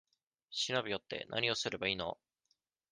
[0.49, 2.17] 忍び寄って、なにをすればいいの？